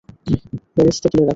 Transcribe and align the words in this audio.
বেরেস্তা 0.75 1.07
তুলে 1.11 1.21
রাখুন। 1.21 1.29